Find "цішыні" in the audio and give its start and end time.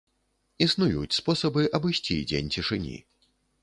2.57-2.97